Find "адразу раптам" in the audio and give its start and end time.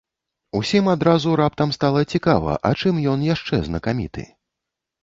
0.93-1.75